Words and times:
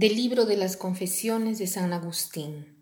Del 0.00 0.16
libro 0.16 0.46
de 0.46 0.56
las 0.56 0.78
confesiones 0.78 1.58
de 1.58 1.66
San 1.66 1.92
Agustín. 1.92 2.74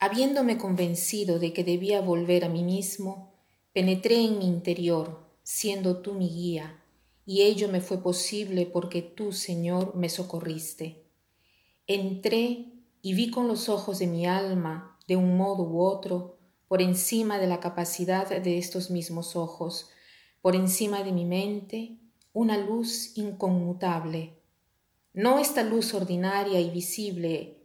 Habiéndome 0.00 0.58
convencido 0.58 1.38
de 1.38 1.52
que 1.52 1.62
debía 1.62 2.00
volver 2.00 2.44
a 2.44 2.48
mí 2.48 2.64
mismo, 2.64 3.34
penetré 3.72 4.24
en 4.24 4.38
mi 4.38 4.46
interior, 4.48 5.20
siendo 5.44 5.98
tú 5.98 6.14
mi 6.14 6.28
guía, 6.28 6.82
y 7.24 7.42
ello 7.42 7.68
me 7.68 7.80
fue 7.80 8.02
posible 8.02 8.66
porque 8.66 9.00
tú, 9.00 9.30
Señor, 9.30 9.94
me 9.94 10.08
socorriste. 10.08 11.04
Entré 11.86 12.66
y 13.00 13.14
vi 13.14 13.30
con 13.30 13.46
los 13.46 13.68
ojos 13.68 14.00
de 14.00 14.08
mi 14.08 14.26
alma, 14.26 14.98
de 15.06 15.14
un 15.14 15.36
modo 15.36 15.62
u 15.62 15.82
otro, 15.82 16.36
por 16.66 16.82
encima 16.82 17.38
de 17.38 17.46
la 17.46 17.60
capacidad 17.60 18.28
de 18.28 18.58
estos 18.58 18.90
mismos 18.90 19.36
ojos, 19.36 19.88
por 20.42 20.56
encima 20.56 21.04
de 21.04 21.12
mi 21.12 21.24
mente, 21.24 22.00
una 22.32 22.58
luz 22.58 23.16
inconmutable 23.16 24.37
no 25.18 25.40
esta 25.40 25.64
luz 25.64 25.94
ordinaria 25.94 26.60
y 26.60 26.70
visible 26.70 27.58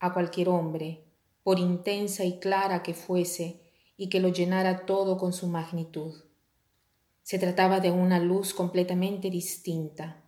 a 0.00 0.12
cualquier 0.12 0.50
hombre, 0.50 1.02
por 1.42 1.58
intensa 1.58 2.26
y 2.26 2.38
clara 2.40 2.82
que 2.82 2.92
fuese, 2.92 3.62
y 3.96 4.10
que 4.10 4.20
lo 4.20 4.28
llenara 4.28 4.84
todo 4.84 5.16
con 5.16 5.32
su 5.32 5.46
magnitud. 5.46 6.12
Se 7.22 7.38
trataba 7.38 7.80
de 7.80 7.90
una 7.90 8.20
luz 8.20 8.52
completamente 8.52 9.30
distinta. 9.30 10.22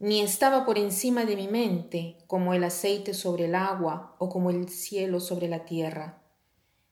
Ni 0.00 0.20
estaba 0.20 0.66
por 0.66 0.78
encima 0.78 1.24
de 1.24 1.36
mi 1.36 1.46
mente 1.46 2.18
como 2.26 2.54
el 2.54 2.64
aceite 2.64 3.14
sobre 3.14 3.44
el 3.44 3.54
agua 3.54 4.16
o 4.18 4.28
como 4.28 4.50
el 4.50 4.68
cielo 4.68 5.20
sobre 5.20 5.46
la 5.46 5.64
tierra, 5.64 6.24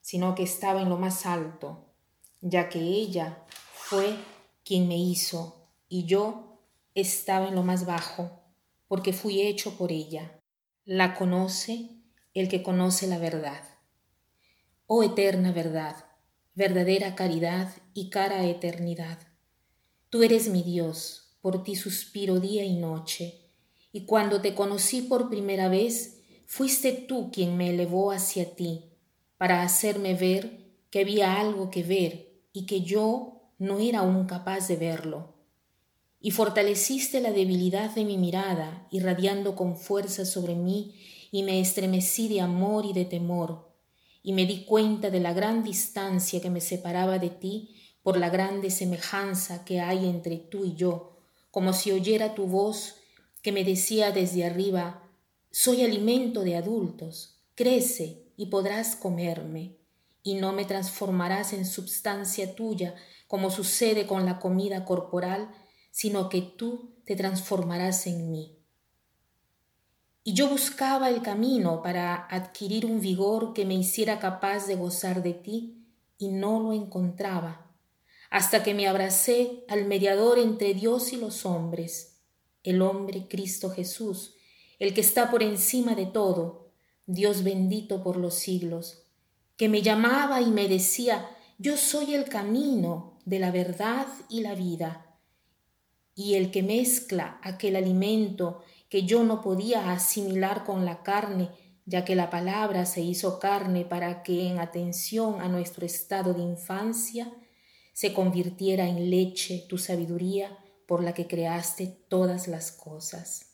sino 0.00 0.36
que 0.36 0.44
estaba 0.44 0.80
en 0.80 0.88
lo 0.88 0.96
más 0.96 1.26
alto, 1.26 1.86
ya 2.40 2.68
que 2.68 2.78
ella 2.78 3.42
fue 3.72 4.14
quien 4.64 4.86
me 4.86 4.96
hizo 4.96 5.66
y 5.88 6.04
yo 6.04 6.60
estaba 6.94 7.48
en 7.48 7.56
lo 7.56 7.64
más 7.64 7.84
bajo 7.84 8.41
porque 8.92 9.14
fui 9.14 9.40
hecho 9.40 9.78
por 9.78 9.90
ella. 9.90 10.38
La 10.84 11.14
conoce 11.14 11.96
el 12.34 12.50
que 12.50 12.62
conoce 12.62 13.06
la 13.06 13.16
verdad. 13.16 13.64
Oh 14.86 15.02
eterna 15.02 15.50
verdad, 15.50 15.96
verdadera 16.54 17.14
caridad 17.14 17.72
y 17.94 18.10
cara 18.10 18.44
eternidad. 18.44 19.18
Tú 20.10 20.22
eres 20.22 20.50
mi 20.50 20.62
Dios, 20.62 21.38
por 21.40 21.64
ti 21.64 21.74
suspiro 21.74 22.38
día 22.38 22.66
y 22.66 22.76
noche, 22.76 23.48
y 23.92 24.04
cuando 24.04 24.42
te 24.42 24.54
conocí 24.54 25.00
por 25.00 25.30
primera 25.30 25.70
vez, 25.70 26.20
fuiste 26.44 26.92
tú 26.92 27.30
quien 27.32 27.56
me 27.56 27.70
elevó 27.70 28.12
hacia 28.12 28.54
ti, 28.54 28.92
para 29.38 29.62
hacerme 29.62 30.12
ver 30.12 30.66
que 30.90 31.00
había 31.00 31.40
algo 31.40 31.70
que 31.70 31.82
ver 31.82 32.42
y 32.52 32.66
que 32.66 32.82
yo 32.82 33.40
no 33.56 33.78
era 33.78 34.00
aún 34.00 34.26
capaz 34.26 34.68
de 34.68 34.76
verlo 34.76 35.41
y 36.22 36.30
fortaleciste 36.30 37.20
la 37.20 37.32
debilidad 37.32 37.90
de 37.90 38.04
mi 38.04 38.16
mirada, 38.16 38.86
irradiando 38.92 39.56
con 39.56 39.76
fuerza 39.76 40.24
sobre 40.24 40.54
mí, 40.54 40.94
y 41.32 41.42
me 41.42 41.60
estremecí 41.60 42.28
de 42.28 42.40
amor 42.40 42.86
y 42.86 42.92
de 42.92 43.04
temor, 43.04 43.72
y 44.22 44.32
me 44.32 44.46
di 44.46 44.64
cuenta 44.64 45.10
de 45.10 45.18
la 45.18 45.32
gran 45.32 45.64
distancia 45.64 46.40
que 46.40 46.48
me 46.48 46.60
separaba 46.60 47.18
de 47.18 47.30
ti 47.30 47.74
por 48.04 48.16
la 48.16 48.30
grande 48.30 48.70
semejanza 48.70 49.64
que 49.64 49.80
hay 49.80 50.08
entre 50.08 50.36
tú 50.36 50.64
y 50.64 50.74
yo, 50.74 51.18
como 51.50 51.72
si 51.72 51.90
oyera 51.90 52.34
tu 52.34 52.46
voz 52.46 52.96
que 53.42 53.50
me 53.50 53.64
decía 53.64 54.12
desde 54.12 54.44
arriba, 54.44 55.02
soy 55.50 55.82
alimento 55.82 56.42
de 56.42 56.56
adultos, 56.56 57.40
crece 57.56 58.22
y 58.36 58.46
podrás 58.46 58.94
comerme, 58.94 59.76
y 60.22 60.34
no 60.34 60.52
me 60.52 60.64
transformarás 60.64 61.52
en 61.52 61.66
substancia 61.66 62.54
tuya, 62.54 62.94
como 63.26 63.50
sucede 63.50 64.06
con 64.06 64.24
la 64.24 64.38
comida 64.38 64.84
corporal, 64.84 65.50
sino 65.92 66.28
que 66.28 66.40
tú 66.40 66.96
te 67.04 67.14
transformarás 67.14 68.06
en 68.08 68.32
mí. 68.32 68.58
Y 70.24 70.34
yo 70.34 70.48
buscaba 70.48 71.10
el 71.10 71.20
camino 71.22 71.82
para 71.82 72.14
adquirir 72.14 72.86
un 72.86 73.00
vigor 73.00 73.52
que 73.52 73.64
me 73.64 73.74
hiciera 73.74 74.18
capaz 74.18 74.66
de 74.66 74.74
gozar 74.74 75.22
de 75.22 75.34
ti, 75.34 75.78
y 76.18 76.28
no 76.28 76.60
lo 76.60 76.72
encontraba, 76.72 77.72
hasta 78.30 78.62
que 78.62 78.74
me 78.74 78.86
abracé 78.86 79.64
al 79.68 79.84
mediador 79.84 80.38
entre 80.38 80.72
Dios 80.72 81.12
y 81.12 81.16
los 81.16 81.44
hombres, 81.44 82.20
el 82.62 82.80
hombre 82.80 83.26
Cristo 83.28 83.70
Jesús, 83.70 84.36
el 84.78 84.94
que 84.94 85.00
está 85.00 85.30
por 85.30 85.42
encima 85.42 85.94
de 85.96 86.06
todo, 86.06 86.70
Dios 87.06 87.42
bendito 87.42 88.02
por 88.04 88.16
los 88.16 88.34
siglos, 88.34 89.02
que 89.56 89.68
me 89.68 89.82
llamaba 89.82 90.40
y 90.40 90.46
me 90.46 90.68
decía, 90.68 91.28
yo 91.58 91.76
soy 91.76 92.14
el 92.14 92.28
camino 92.28 93.18
de 93.24 93.40
la 93.40 93.50
verdad 93.50 94.06
y 94.28 94.40
la 94.40 94.54
vida 94.54 95.11
y 96.14 96.34
el 96.34 96.50
que 96.50 96.62
mezcla 96.62 97.38
aquel 97.42 97.76
alimento 97.76 98.62
que 98.88 99.04
yo 99.04 99.24
no 99.24 99.40
podía 99.40 99.92
asimilar 99.92 100.64
con 100.64 100.84
la 100.84 101.02
carne, 101.02 101.48
ya 101.86 102.04
que 102.04 102.14
la 102.14 102.30
palabra 102.30 102.84
se 102.84 103.00
hizo 103.00 103.38
carne 103.38 103.84
para 103.84 104.22
que 104.22 104.46
en 104.46 104.58
atención 104.58 105.40
a 105.40 105.48
nuestro 105.48 105.86
estado 105.86 106.34
de 106.34 106.42
infancia 106.42 107.32
se 107.92 108.12
convirtiera 108.12 108.86
en 108.86 109.10
leche 109.10 109.64
tu 109.68 109.78
sabiduría 109.78 110.58
por 110.86 111.02
la 111.02 111.14
que 111.14 111.26
creaste 111.26 111.86
todas 112.08 112.48
las 112.48 112.72
cosas. 112.72 113.46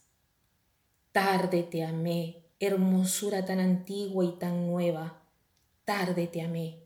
Tarde 1.12 1.62
te 1.62 1.84
amé, 1.84 2.44
hermosura 2.60 3.44
tan 3.44 3.60
antigua 3.60 4.24
y 4.24 4.32
tan 4.38 4.66
nueva, 4.66 5.22
tarde 5.84 6.26
te 6.26 6.42
amé. 6.42 6.82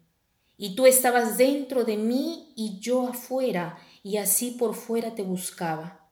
Y 0.57 0.75
tú 0.75 0.87
estabas 0.87 1.39
dentro 1.39 1.85
de 1.85 1.97
mí 1.97 2.53
y 2.55 2.79
yo 2.79 3.09
afuera, 3.09 3.79
y 4.03 4.17
así 4.17 4.53
por 4.53 4.75
fuera 4.75 5.15
te 5.15 5.23
buscaba, 5.23 6.11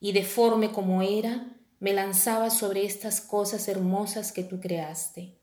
y 0.00 0.12
deforme 0.12 0.72
como 0.72 1.02
era, 1.02 1.56
me 1.78 1.92
lanzaba 1.92 2.50
sobre 2.50 2.84
estas 2.84 3.20
cosas 3.20 3.68
hermosas 3.68 4.32
que 4.32 4.42
tú 4.42 4.60
creaste. 4.60 5.38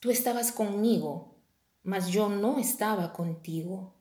Tú 0.00 0.10
estabas 0.10 0.52
conmigo, 0.52 1.36
mas 1.82 2.08
yo 2.08 2.28
no 2.28 2.58
estaba 2.58 3.12
contigo. 3.12 3.94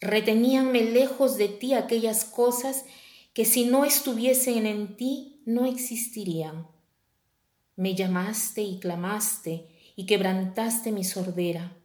Reteníanme 0.00 0.82
lejos 0.82 1.36
de 1.36 1.48
ti 1.48 1.74
aquellas 1.74 2.24
cosas 2.24 2.84
que 3.32 3.44
si 3.44 3.64
no 3.64 3.84
estuviesen 3.84 4.66
en 4.66 4.96
ti 4.96 5.42
no 5.46 5.66
existirían. 5.66 6.68
Me 7.76 7.94
llamaste 7.94 8.62
y 8.62 8.78
clamaste 8.78 9.68
y 9.96 10.06
quebrantaste 10.06 10.92
mi 10.92 11.04
sordera, 11.04 11.76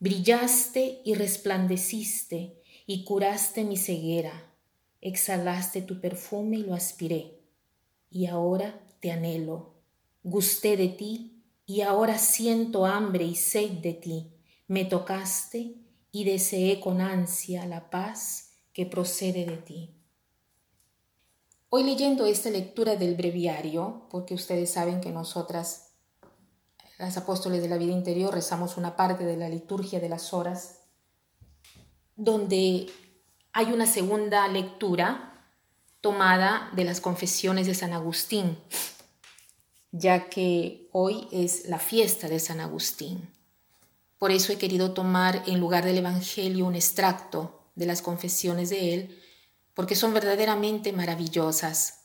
brillaste 0.00 1.00
y 1.04 1.14
resplandeciste, 1.14 2.57
y 2.90 3.04
curaste 3.04 3.64
mi 3.64 3.76
ceguera, 3.76 4.32
exhalaste 5.02 5.82
tu 5.82 6.00
perfume 6.00 6.56
y 6.56 6.62
lo 6.62 6.72
aspiré, 6.72 7.38
y 8.10 8.24
ahora 8.24 8.80
te 9.00 9.12
anhelo, 9.12 9.74
gusté 10.22 10.78
de 10.78 10.88
ti, 10.88 11.44
y 11.66 11.82
ahora 11.82 12.16
siento 12.16 12.86
hambre 12.86 13.24
y 13.24 13.34
sed 13.34 13.72
de 13.72 13.92
ti, 13.92 14.32
me 14.68 14.86
tocaste 14.86 15.74
y 16.12 16.24
deseé 16.24 16.80
con 16.80 17.02
ansia 17.02 17.66
la 17.66 17.90
paz 17.90 18.52
que 18.72 18.86
procede 18.86 19.44
de 19.44 19.58
ti. 19.58 19.94
Hoy 21.68 21.84
leyendo 21.84 22.24
esta 22.24 22.48
lectura 22.48 22.96
del 22.96 23.16
breviario, 23.16 24.06
porque 24.10 24.32
ustedes 24.32 24.70
saben 24.70 25.02
que 25.02 25.12
nosotras, 25.12 25.90
las 26.98 27.18
apóstoles 27.18 27.60
de 27.60 27.68
la 27.68 27.76
vida 27.76 27.92
interior, 27.92 28.32
rezamos 28.32 28.78
una 28.78 28.96
parte 28.96 29.26
de 29.26 29.36
la 29.36 29.50
liturgia 29.50 30.00
de 30.00 30.08
las 30.08 30.32
horas 30.32 30.77
donde 32.18 32.90
hay 33.52 33.72
una 33.72 33.86
segunda 33.86 34.46
lectura 34.48 35.32
tomada 36.00 36.68
de 36.74 36.84
las 36.84 37.00
confesiones 37.00 37.66
de 37.66 37.74
San 37.74 37.92
Agustín, 37.92 38.58
ya 39.92 40.28
que 40.28 40.88
hoy 40.92 41.28
es 41.30 41.68
la 41.68 41.78
fiesta 41.78 42.28
de 42.28 42.40
San 42.40 42.60
Agustín. 42.60 43.30
Por 44.18 44.32
eso 44.32 44.52
he 44.52 44.58
querido 44.58 44.92
tomar 44.92 45.44
en 45.46 45.60
lugar 45.60 45.84
del 45.84 45.98
Evangelio 45.98 46.66
un 46.66 46.74
extracto 46.74 47.70
de 47.76 47.86
las 47.86 48.02
confesiones 48.02 48.68
de 48.70 48.94
él, 48.94 49.22
porque 49.74 49.94
son 49.94 50.12
verdaderamente 50.12 50.92
maravillosas. 50.92 52.00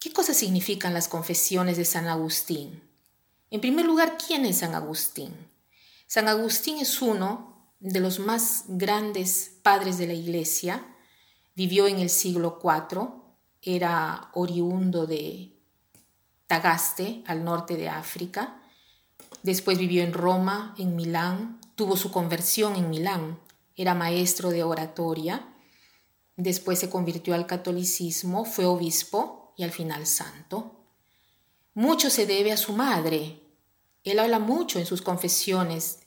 ¿Qué 0.00 0.14
cosas 0.14 0.38
significan 0.38 0.94
las 0.94 1.08
confesiones 1.08 1.76
de 1.76 1.84
San 1.84 2.06
Agustín? 2.06 2.82
En 3.50 3.60
primer 3.60 3.84
lugar, 3.84 4.16
¿quién 4.16 4.46
es 4.46 4.58
San 4.58 4.74
Agustín? 4.74 5.34
San 6.06 6.26
Agustín 6.26 6.78
es 6.78 7.02
uno 7.02 7.47
de 7.80 8.00
los 8.00 8.18
más 8.18 8.64
grandes 8.68 9.58
padres 9.62 9.98
de 9.98 10.06
la 10.06 10.14
Iglesia, 10.14 10.84
vivió 11.54 11.86
en 11.86 11.98
el 11.98 12.10
siglo 12.10 12.58
IV, 12.62 13.10
era 13.62 14.30
oriundo 14.34 15.06
de 15.06 15.56
Tagaste, 16.46 17.22
al 17.26 17.44
norte 17.44 17.76
de 17.76 17.88
África, 17.88 18.62
después 19.42 19.78
vivió 19.78 20.02
en 20.02 20.12
Roma, 20.12 20.74
en 20.78 20.96
Milán, 20.96 21.60
tuvo 21.74 21.96
su 21.96 22.10
conversión 22.10 22.76
en 22.76 22.90
Milán, 22.90 23.38
era 23.76 23.94
maestro 23.94 24.50
de 24.50 24.64
oratoria, 24.64 25.48
después 26.36 26.78
se 26.78 26.90
convirtió 26.90 27.34
al 27.34 27.46
catolicismo, 27.46 28.44
fue 28.44 28.64
obispo 28.64 29.52
y 29.56 29.62
al 29.64 29.70
final 29.70 30.06
santo. 30.06 30.84
Mucho 31.74 32.10
se 32.10 32.26
debe 32.26 32.50
a 32.50 32.56
su 32.56 32.72
madre. 32.72 33.40
Él 34.02 34.18
habla 34.18 34.38
mucho 34.38 34.78
en 34.78 34.86
sus 34.86 35.02
confesiones 35.02 36.00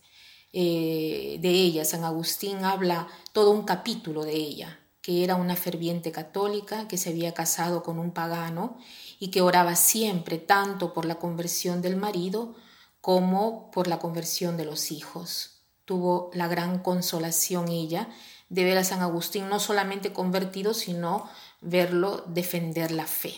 eh, 0.54 1.38
de 1.42 1.50
ella. 1.50 1.86
San 1.86 2.04
Agustín 2.04 2.64
habla 2.64 3.08
todo 3.34 3.52
un 3.52 3.64
capítulo 3.64 4.24
de 4.24 4.36
ella. 4.36 4.78
que 5.02 5.24
era 5.24 5.36
una 5.36 5.56
ferviente 5.56 6.12
católica, 6.12 6.88
que 6.88 6.96
se 6.96 7.10
había 7.10 7.34
casado 7.34 7.82
con 7.82 7.98
un 7.98 8.12
pagano 8.12 8.78
y 9.20 9.30
que 9.30 9.42
oraba 9.42 9.76
siempre 9.76 10.38
tanto 10.38 10.94
por 10.94 11.06
la 11.06 11.16
conversión 11.16 11.82
del 11.82 11.96
marido 11.96 12.54
como 13.02 13.72
por 13.72 13.88
la 13.88 13.98
conversión 13.98 14.58
de 14.58 14.66
los 14.66 14.92
hijos. 14.92 15.62
Tuvo 15.86 16.30
la 16.34 16.48
gran 16.48 16.78
consolación 16.80 17.68
ella 17.70 18.10
de 18.50 18.64
ver 18.64 18.78
a 18.78 18.84
San 18.84 19.02
Agustín 19.02 19.50
no 19.50 19.60
solamente 19.60 20.14
convertido, 20.14 20.74
sino 20.76 21.28
verlo 21.62 22.24
defender 22.28 22.92
la 22.92 23.08
fe. 23.08 23.34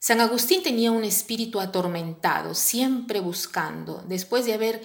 San 0.00 0.20
Agustín 0.20 0.62
tenía 0.62 0.90
un 0.90 1.04
espíritu 1.04 1.60
atormentado, 1.60 2.54
siempre 2.54 3.20
buscando, 3.20 4.04
después 4.06 4.44
de 4.44 4.52
haber 4.52 4.82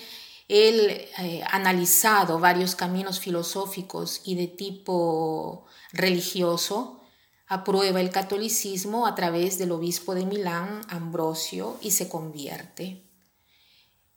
él 0.49 1.05
eh, 1.19 1.43
analizado 1.49 2.39
varios 2.39 2.75
caminos 2.75 3.19
filosóficos 3.19 4.21
y 4.25 4.33
de 4.33 4.47
tipo 4.47 5.65
religioso, 5.93 6.99
aprueba 7.47 8.01
el 8.01 8.09
catolicismo 8.09 9.05
a 9.05 9.13
través 9.13 9.59
del 9.59 9.71
obispo 9.71 10.15
de 10.15 10.25
Milán, 10.25 10.81
Ambrosio, 10.89 11.77
y 11.81 11.91
se 11.91 12.09
convierte. 12.09 13.05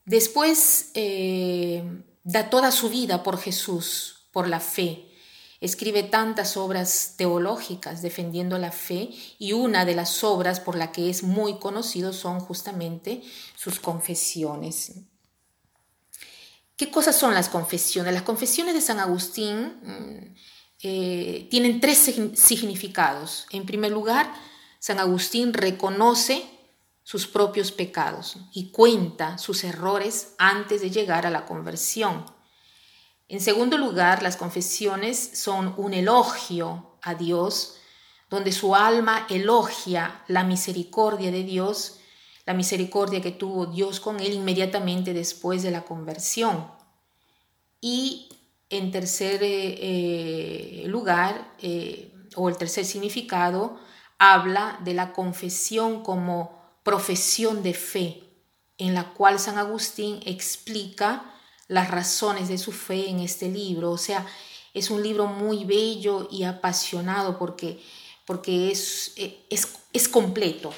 Después 0.06 0.90
eh, 0.94 1.84
da 2.24 2.48
toda 2.48 2.72
su 2.72 2.88
vida 2.88 3.22
por 3.22 3.38
Jesús, 3.38 4.28
por 4.32 4.48
la 4.48 4.60
fe. 4.60 5.08
Escribe 5.60 6.02
tantas 6.02 6.56
obras 6.56 7.14
teológicas 7.18 8.00
defendiendo 8.00 8.56
la 8.56 8.72
fe 8.72 9.10
y 9.38 9.52
una 9.52 9.84
de 9.84 9.94
las 9.94 10.24
obras 10.24 10.60
por 10.60 10.76
la 10.76 10.92
que 10.92 11.10
es 11.10 11.22
muy 11.22 11.58
conocido 11.58 12.12
son 12.14 12.40
justamente 12.40 13.22
sus 13.54 13.78
confesiones. 13.78 15.11
¿Qué 16.82 16.90
cosas 16.90 17.16
son 17.16 17.32
las 17.32 17.48
confesiones? 17.48 18.12
Las 18.12 18.24
confesiones 18.24 18.74
de 18.74 18.80
San 18.80 18.98
Agustín 18.98 19.76
mm, 19.84 20.34
eh, 20.82 21.46
tienen 21.48 21.78
tres 21.80 21.96
significados. 22.34 23.46
En 23.52 23.64
primer 23.66 23.92
lugar, 23.92 24.34
San 24.80 24.98
Agustín 24.98 25.54
reconoce 25.54 26.44
sus 27.04 27.28
propios 27.28 27.70
pecados 27.70 28.36
y 28.52 28.72
cuenta 28.72 29.38
sus 29.38 29.62
errores 29.62 30.34
antes 30.38 30.80
de 30.80 30.90
llegar 30.90 31.24
a 31.24 31.30
la 31.30 31.46
conversión. 31.46 32.26
En 33.28 33.40
segundo 33.40 33.78
lugar, 33.78 34.20
las 34.24 34.36
confesiones 34.36 35.38
son 35.38 35.74
un 35.76 35.94
elogio 35.94 36.98
a 37.00 37.14
Dios, 37.14 37.76
donde 38.28 38.50
su 38.50 38.74
alma 38.74 39.24
elogia 39.30 40.24
la 40.26 40.42
misericordia 40.42 41.30
de 41.30 41.44
Dios, 41.44 42.00
la 42.44 42.54
misericordia 42.54 43.20
que 43.20 43.30
tuvo 43.30 43.66
Dios 43.66 44.00
con 44.00 44.20
él 44.20 44.32
inmediatamente 44.32 45.12
después 45.12 45.62
de 45.62 45.70
la 45.70 45.82
conversión. 45.82 46.66
Y 47.80 48.28
en 48.70 48.90
tercer 48.90 49.42
eh, 49.42 50.82
eh, 50.84 50.84
lugar, 50.86 51.54
eh, 51.60 52.14
o 52.36 52.48
el 52.48 52.56
tercer 52.56 52.84
significado, 52.84 53.78
habla 54.18 54.80
de 54.82 54.94
la 54.94 55.12
confesión 55.12 56.02
como 56.02 56.58
profesión 56.82 57.62
de 57.62 57.74
fe, 57.74 58.22
en 58.78 58.94
la 58.94 59.12
cual 59.12 59.38
San 59.38 59.58
Agustín 59.58 60.20
explica 60.24 61.34
las 61.68 61.90
razones 61.90 62.48
de 62.48 62.58
su 62.58 62.72
fe 62.72 63.10
en 63.10 63.20
este 63.20 63.48
libro. 63.48 63.90
O 63.90 63.98
sea, 63.98 64.26
es 64.74 64.90
un 64.90 65.02
libro 65.02 65.26
muy 65.26 65.64
bello 65.64 66.28
y 66.30 66.44
apasionado 66.44 67.38
porque, 67.38 67.80
porque 68.24 68.70
es, 68.70 69.12
es, 69.50 69.68
es 69.92 70.08
completo, 70.08 70.72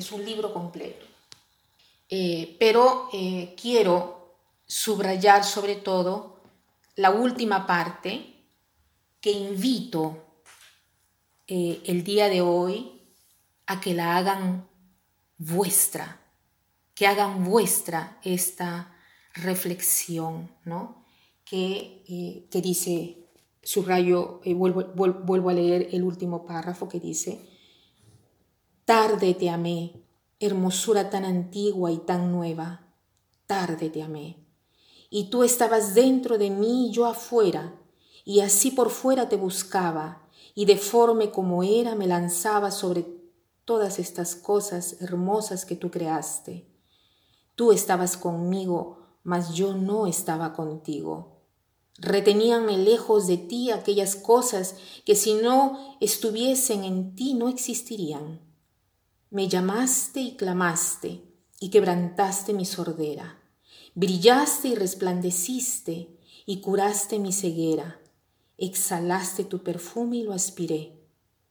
es 0.00 0.12
un 0.12 0.24
libro 0.24 0.52
completo. 0.52 1.06
Eh, 2.08 2.56
pero 2.58 3.08
eh, 3.12 3.54
quiero 3.60 4.34
subrayar 4.66 5.44
sobre 5.44 5.76
todo 5.76 6.40
la 6.96 7.10
última 7.10 7.66
parte 7.66 8.34
que 9.20 9.30
invito 9.30 10.42
eh, 11.46 11.82
el 11.84 12.02
día 12.02 12.28
de 12.28 12.40
hoy 12.40 13.02
a 13.66 13.80
que 13.80 13.94
la 13.94 14.16
hagan 14.16 14.68
vuestra, 15.38 16.20
que 16.94 17.06
hagan 17.06 17.44
vuestra 17.44 18.18
esta 18.24 18.96
reflexión, 19.34 20.50
¿no? 20.64 21.04
Que, 21.44 22.46
que 22.50 22.60
dice, 22.60 23.28
subrayo, 23.62 24.40
vuelvo, 24.44 24.84
vuelvo 25.24 25.50
a 25.50 25.52
leer 25.52 25.88
el 25.92 26.04
último 26.04 26.46
párrafo 26.46 26.88
que 26.88 27.00
dice, 27.00 27.40
tarde 28.90 29.34
te 29.34 29.48
amé, 29.48 30.02
hermosura 30.40 31.10
tan 31.10 31.24
antigua 31.24 31.92
y 31.92 31.98
tan 31.98 32.32
nueva, 32.32 32.88
tarde 33.46 33.88
te 33.88 34.02
amé. 34.02 34.44
Y 35.10 35.30
tú 35.30 35.44
estabas 35.44 35.94
dentro 35.94 36.38
de 36.38 36.50
mí 36.50 36.88
y 36.88 36.90
yo 36.90 37.06
afuera, 37.06 37.80
y 38.24 38.40
así 38.40 38.72
por 38.72 38.90
fuera 38.90 39.28
te 39.28 39.36
buscaba, 39.36 40.28
y 40.56 40.64
deforme 40.64 41.30
como 41.30 41.62
era 41.62 41.94
me 41.94 42.08
lanzaba 42.08 42.72
sobre 42.72 43.06
todas 43.64 44.00
estas 44.00 44.34
cosas 44.34 44.96
hermosas 45.00 45.64
que 45.64 45.76
tú 45.76 45.92
creaste. 45.92 46.66
Tú 47.54 47.70
estabas 47.70 48.16
conmigo, 48.16 49.06
mas 49.22 49.54
yo 49.54 49.72
no 49.72 50.08
estaba 50.08 50.52
contigo. 50.52 51.44
Reteníanme 51.98 52.76
lejos 52.76 53.28
de 53.28 53.36
ti 53.36 53.70
aquellas 53.70 54.16
cosas 54.16 54.74
que 55.04 55.14
si 55.14 55.34
no 55.34 55.96
estuviesen 56.00 56.82
en 56.82 57.14
ti 57.14 57.34
no 57.34 57.48
existirían. 57.48 58.49
Me 59.30 59.48
llamaste 59.48 60.20
y 60.20 60.36
clamaste 60.36 61.22
y 61.60 61.70
quebrantaste 61.70 62.52
mi 62.52 62.64
sordera. 62.64 63.38
Brillaste 63.94 64.68
y 64.68 64.74
resplandeciste 64.74 66.18
y 66.46 66.60
curaste 66.60 67.18
mi 67.18 67.32
ceguera. 67.32 68.00
Exhalaste 68.58 69.44
tu 69.44 69.62
perfume 69.62 70.18
y 70.18 70.22
lo 70.24 70.32
aspiré. 70.32 71.00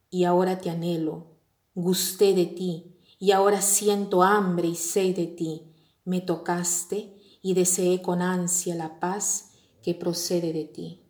Y 0.10 0.26
ahora 0.26 0.60
te 0.60 0.70
anhelo 0.70 1.40
Gusté 1.76 2.34
de 2.34 2.46
ti 2.46 2.98
y 3.20 3.32
ahora 3.32 3.62
siento 3.62 4.24
hambre 4.24 4.68
y 4.68 4.76
sed 4.76 5.16
de 5.16 5.28
ti. 5.28 5.74
Me 6.04 6.20
tocaste 6.20 7.16
y 7.42 7.54
deseé 7.54 8.02
con 8.02 8.22
ansia 8.22 8.76
la 8.76 9.00
paz 9.00 9.52
que 9.82 9.96
procede 9.96 10.52
de 10.52 10.66
ti. 10.66 11.06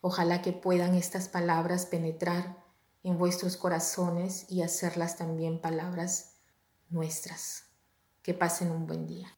Ojalá 0.00 0.42
que 0.42 0.52
puedan 0.52 0.96
estas 0.96 1.28
palabras 1.28 1.86
penetrar 1.86 2.63
en 3.04 3.18
vuestros 3.18 3.56
corazones 3.56 4.50
y 4.50 4.62
hacerlas 4.62 5.16
también 5.16 5.60
palabras 5.60 6.38
nuestras. 6.88 7.66
Que 8.22 8.34
pasen 8.34 8.70
un 8.70 8.86
buen 8.86 9.06
día. 9.06 9.28